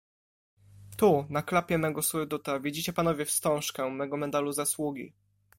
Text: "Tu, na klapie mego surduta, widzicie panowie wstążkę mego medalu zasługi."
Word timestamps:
"Tu, 0.97 1.25
na 1.29 1.41
klapie 1.43 1.77
mego 1.77 2.01
surduta, 2.01 2.59
widzicie 2.59 2.93
panowie 2.93 3.25
wstążkę 3.25 3.89
mego 3.89 4.17
medalu 4.17 4.51
zasługi." 4.51 5.13